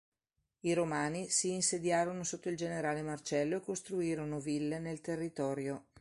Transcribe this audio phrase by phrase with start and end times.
[0.61, 5.85] I Romani si insediarono sotto il generale Marcello e costruirono ville nel territorio.